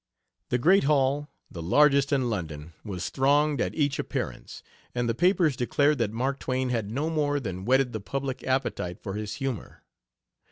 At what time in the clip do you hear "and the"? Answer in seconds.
4.95-5.13